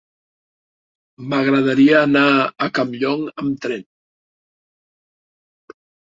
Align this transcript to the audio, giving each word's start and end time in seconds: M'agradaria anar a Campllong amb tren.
M'agradaria 1.33 1.99
anar 2.05 2.23
a 2.39 2.71
Campllong 2.79 3.23
amb 3.45 3.61
tren. 3.67 3.85